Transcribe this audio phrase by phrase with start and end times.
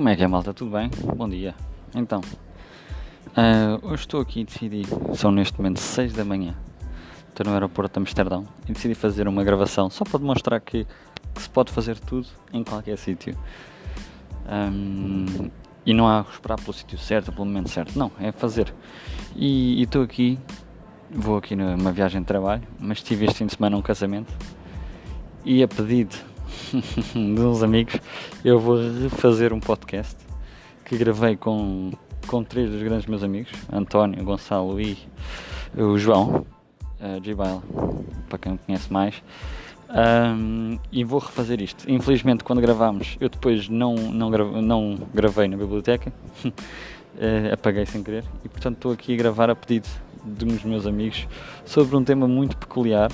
[0.00, 0.54] Como é que é, malta?
[0.54, 0.90] Tudo bem?
[1.14, 1.54] Bom dia.
[1.94, 4.80] Então, uh, hoje estou aqui e decidi,
[5.14, 6.54] são neste momento 6 da manhã,
[7.28, 10.86] estou no aeroporto de Amsterdão e decidi fazer uma gravação só para demonstrar que,
[11.34, 13.36] que se pode fazer tudo em qualquer sítio.
[14.50, 15.50] Um,
[15.84, 17.98] e não há esperar pelo sítio certo, pelo momento certo.
[17.98, 18.72] Não, é fazer.
[19.36, 20.38] E estou aqui,
[21.10, 24.32] vou aqui numa viagem de trabalho, mas tive este fim de semana um casamento
[25.44, 26.29] e a pedido
[27.14, 28.00] de uns amigos,
[28.44, 30.16] eu vou refazer um podcast
[30.84, 31.90] que gravei com,
[32.26, 34.96] com três dos grandes meus amigos, António, Gonçalo e
[35.76, 36.46] o João,
[37.00, 37.60] uh, G-Bile,
[38.28, 39.20] para quem me conhece mais.
[39.88, 41.90] Um, e vou refazer isto.
[41.90, 46.12] Infelizmente, quando gravámos, eu depois não, não, não gravei na biblioteca,
[46.44, 46.52] uh,
[47.52, 49.88] apaguei sem querer, e portanto estou aqui a gravar a pedido
[50.24, 51.26] de uns meus amigos
[51.64, 53.10] sobre um tema muito peculiar,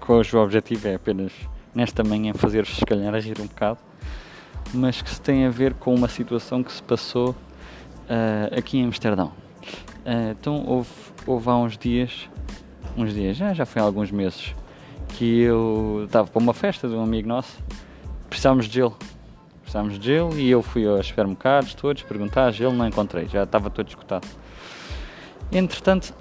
[0.00, 1.32] cujo objetivo é apenas
[1.74, 3.78] nesta manhã fazer-vos se calhar a rir um bocado,
[4.72, 8.84] mas que se tem a ver com uma situação que se passou uh, aqui em
[8.84, 9.32] Amsterdão.
[10.06, 10.90] Uh, então houve,
[11.26, 12.28] houve há uns dias,
[12.96, 14.54] uns dias, já, já foi há alguns meses,
[15.08, 17.58] que eu estava para uma festa de um amigo nosso,
[18.28, 18.96] precisávamos de gelo.
[19.62, 23.70] Precisávamos de gelo e eu fui aos supermercados todos perguntar gelo, não encontrei, já estava
[23.70, 24.26] todo escutado.
[25.50, 26.14] Entretanto,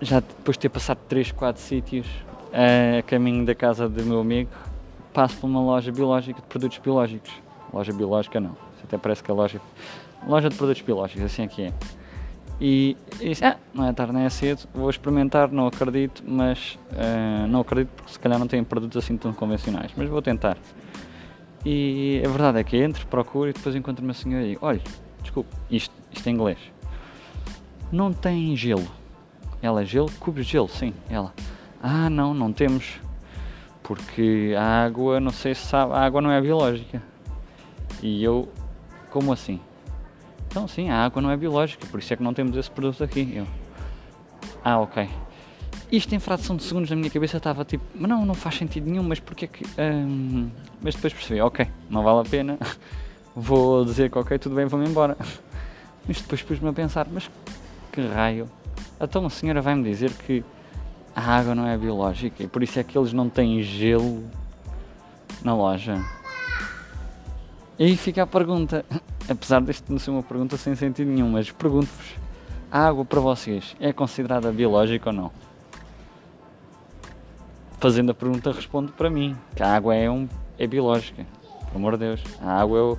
[0.00, 2.06] já depois de ter passado 3, 4 sítios
[2.52, 4.50] a caminho da casa do meu amigo,
[5.18, 7.32] passo por uma loja biológica de produtos biológicos.
[7.72, 9.60] Loja biológica não, isso até parece que é loja.
[10.24, 11.72] Loja de produtos biológicos, assim é que é.
[12.60, 17.48] E, disse, ah, não é tarde nem é cedo, vou experimentar, não acredito, mas uh,
[17.48, 20.56] não acredito porque se calhar não tem produtos assim tão convencionais, mas vou tentar.
[21.66, 24.80] E a verdade é que entro, procuro e depois encontro uma senhora e digo, olha,
[25.20, 26.58] desculpe, isto, isto é inglês.
[27.90, 28.86] Não tem gelo.
[29.60, 30.12] Ela, gelo?
[30.20, 30.94] Cubos de gelo, sim.
[31.10, 31.34] Ela,
[31.82, 33.00] ah não, não temos.
[33.88, 37.02] Porque a água, não sei se sabe, a água não é biológica.
[38.02, 38.46] E eu,
[39.10, 39.58] como assim?
[40.46, 43.02] Então sim, a água não é biológica, por isso é que não temos esse produto
[43.02, 43.32] aqui.
[43.34, 43.46] Eu,
[44.62, 45.08] ah, ok.
[45.90, 48.90] Isto em fração de segundos na minha cabeça estava tipo, mas não, não faz sentido
[48.90, 49.64] nenhum, mas porque é que.
[49.80, 50.50] Hum...
[50.82, 52.58] Mas depois percebi, ok, não vale a pena,
[53.34, 55.16] vou dizer que ok, tudo bem, vou-me embora.
[56.06, 57.30] Mas depois pus-me a pensar, mas
[57.90, 58.50] que raio?
[59.00, 60.44] Então a senhora vai-me dizer que
[61.18, 64.22] a água não é biológica e por isso é que eles não têm gelo
[65.42, 66.00] na loja.
[67.76, 68.84] E aí fica a pergunta,
[69.28, 72.14] apesar deste não ser uma pergunta sem sentido nenhum, mas pergunto-vos:
[72.70, 75.32] a água para vocês é considerada biológica ou não?
[77.80, 81.26] Fazendo a pergunta, respondo para mim que a água é, um, é biológica,
[81.66, 82.22] pelo amor de Deus.
[82.40, 82.98] A água é o,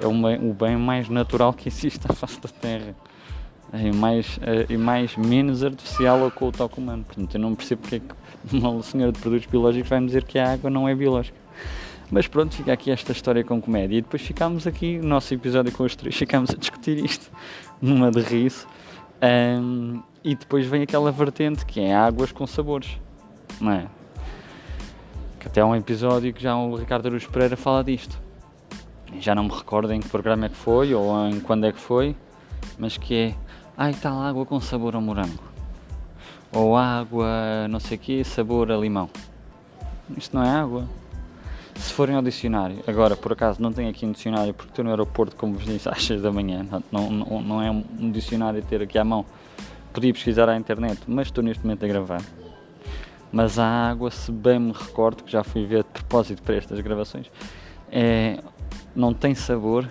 [0.00, 2.94] é uma, o bem mais natural que existe à face da Terra
[3.74, 7.04] e mais, eh, e mais menos artificial ao com o toque humano.
[7.04, 10.24] Portanto, eu não percebo porque é que uma senhora de produtos biológicos vai me dizer
[10.24, 11.36] que a água não é biológica.
[12.10, 13.98] Mas pronto, fica aqui esta história com comédia.
[13.98, 17.30] E depois ficámos aqui, no nosso episódio com os três, ficámos a discutir isto
[17.80, 18.66] numa de riso.
[19.22, 22.98] Um, e depois vem aquela vertente que é águas com sabores,
[23.60, 23.86] não é?
[25.40, 28.18] Que até há um episódio que já o Ricardo Aruz Pereira fala disto.
[29.20, 31.78] Já não me recordo em que programa é que foi ou em quando é que
[31.78, 32.16] foi,
[32.78, 33.34] mas que é
[33.76, 35.42] Ai, tal água com sabor a morango.
[36.52, 39.10] Ou água, não sei o quê, sabor a limão.
[40.16, 40.88] Isto não é água.
[41.74, 44.92] Se forem ao dicionário, agora por acaso não tenho aqui um dicionário porque estou no
[44.92, 48.80] aeroporto, como vos disse, às 6 da manhã, não, não, não é um dicionário ter
[48.80, 49.26] aqui à mão.
[49.92, 52.22] Podia pesquisar à internet, mas estou neste momento a gravar.
[53.32, 56.78] Mas a água, se bem me recordo, que já fui ver de propósito para estas
[56.78, 57.28] gravações,
[57.90, 58.38] é,
[58.94, 59.90] não tem sabor,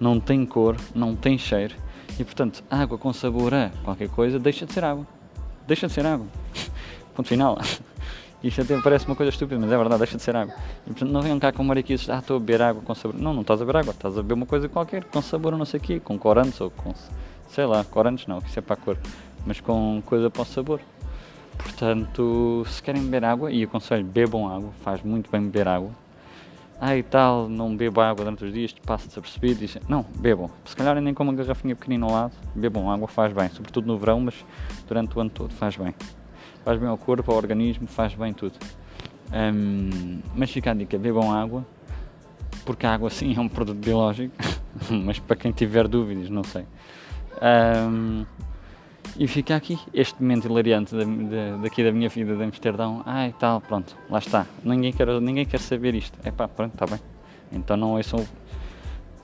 [0.00, 1.74] não tem cor, não tem cheiro
[2.18, 5.06] e portanto, água com sabor a qualquer coisa deixa de ser água.
[5.66, 6.26] Deixa de ser água.
[7.14, 7.58] Ponto final.
[8.42, 10.54] Isto até parece uma coisa estúpida, mas é verdade, deixa de ser água.
[10.86, 13.20] E portanto, não venham cá com mariquices, ah, estou a beber água com sabor.
[13.20, 15.66] Não, não estás a beber água, estás a beber uma coisa qualquer, com sabor não
[15.66, 16.94] sei o quê, com corantes ou com.
[17.48, 18.96] sei lá, corantes não, isso é para a cor,
[19.46, 20.80] mas com coisa para o sabor.
[21.58, 25.90] Portanto, se querem beber água, e aconselho, bebam água, faz muito bem beber água
[26.82, 29.60] e tal, não bebo água durante os dias, passo desapercebido.
[29.60, 30.50] Dizem, não, bebam.
[30.64, 33.50] Se calhar nem com uma garrafinha pequenina ao lado, bebam água, faz bem.
[33.50, 34.44] Sobretudo no verão, mas
[34.88, 35.94] durante o ano todo faz bem.
[36.64, 38.54] Faz bem ao corpo, ao organismo, faz bem tudo.
[39.32, 41.64] Um, mas fica a dica, bebam água,
[42.64, 44.34] porque a água sim é um produto biológico,
[45.04, 46.64] mas para quem tiver dúvidas, não sei.
[47.42, 48.24] Um,
[49.16, 53.02] e fica aqui este momento hilariante da, da, daqui da minha vida de Amsterdão.
[53.04, 54.46] Ai, tal, pronto, lá está.
[54.62, 56.18] Ninguém quer, ninguém quer saber isto.
[56.24, 57.00] É pá, pronto, está bem.
[57.52, 58.26] Então não ouçam.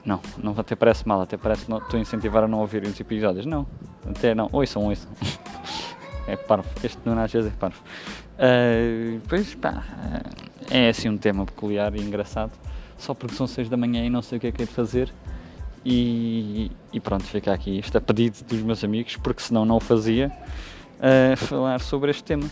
[0.04, 2.98] Não, não até parece mal, até parece que estou a incentivar a não ouvir os
[2.98, 3.44] episódios.
[3.44, 3.66] Não,
[4.08, 5.10] até não, ouçam, ouçam.
[6.28, 7.80] é parvo, este não às vezes é parvo.
[8.36, 9.82] Uh, pois pá,
[10.70, 12.52] é assim um tema peculiar e engraçado.
[12.98, 14.72] Só porque são 6 da manhã e não sei o que é que é de
[14.72, 15.12] fazer
[15.88, 19.80] E, e pronto, fica aqui este a pedido dos meus amigos, porque senão não o
[19.80, 20.32] fazia,
[21.00, 22.50] a falar sobre este tema.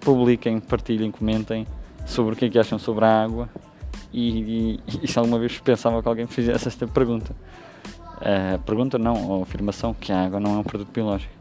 [0.00, 1.66] Publiquem, partilhem, comentem
[2.06, 3.50] sobre o que é que acham sobre a água
[4.14, 7.36] e, e, e se alguma vez pensava que alguém fizesse esta pergunta.
[8.16, 11.34] Uh, pergunta não, ou afirmação que a água não é um produto biológico.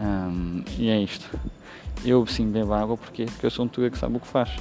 [0.00, 1.28] Um, e é isto.
[2.02, 4.56] Eu sim bebo água porque, porque eu sou um tuga que sabe o que faz.